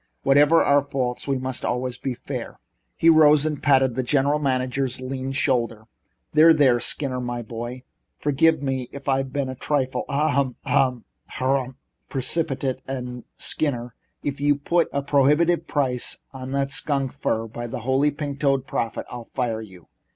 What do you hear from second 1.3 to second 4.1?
must always be fair." He rose and patted the